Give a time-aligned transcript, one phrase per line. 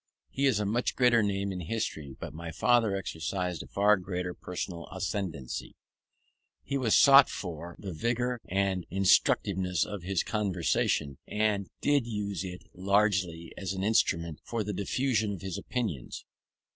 [0.31, 2.15] He is a much greater name in history.
[2.19, 5.75] But my father exercised a far greater personal ascendency.
[6.63, 12.63] He was sought for the vigour and instructiveness of his conversation, and did use it
[12.73, 16.25] largely as an instrument for the diffusion of his opinions.